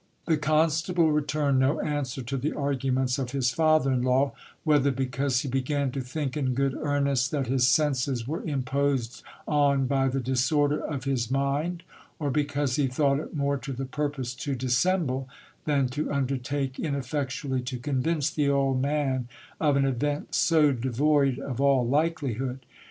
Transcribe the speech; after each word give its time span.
The 0.25 0.35
constable 0.35 1.11
returned 1.11 1.59
no 1.59 1.79
answer 1.79 2.23
to 2.23 2.35
the 2.35 2.53
arguments 2.53 3.19
of 3.19 3.33
his 3.33 3.51
father 3.51 3.91
in 3.91 4.01
law, 4.01 4.31
whether 4.63 4.89
because 4.89 5.41
he 5.41 5.47
began 5.47 5.91
to 5.91 6.01
think 6.01 6.35
in 6.35 6.55
good 6.55 6.73
earnest 6.81 7.29
that 7.29 7.45
his 7.45 7.67
senses 7.67 8.27
were 8.27 8.41
imposed 8.41 9.21
on 9.47 9.85
by 9.85 10.07
the 10.07 10.19
disorder 10.19 10.83
of 10.83 11.03
his 11.03 11.29
mind, 11.29 11.83
or 12.17 12.31
because 12.31 12.77
he 12.77 12.87
thought 12.87 13.19
it 13.19 13.35
more 13.35 13.57
to 13.57 13.73
the 13.73 13.85
purpose 13.85 14.33
to 14.37 14.55
dissemble, 14.55 15.29
than 15.65 15.87
to 15.89 16.11
undertake 16.11 16.79
ineffectually 16.79 17.61
to 17.61 17.77
convince 17.77 18.31
the 18.31 18.49
old 18.49 18.81
man 18.81 19.27
of 19.59 19.75
an 19.77 19.85
event 19.85 20.33
so 20.33 20.71
devoid 20.71 21.37
of 21.37 21.61
all 21.61 21.87
likelihood. 21.87 22.61